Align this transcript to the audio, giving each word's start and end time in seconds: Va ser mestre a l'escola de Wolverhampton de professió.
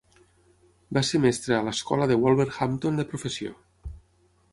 Va 0.97 1.03
ser 1.09 1.19
mestre 1.25 1.53
a 1.57 1.67
l'escola 1.67 2.07
de 2.13 2.17
Wolverhampton 2.23 2.97
de 3.01 3.07
professió. 3.13 3.53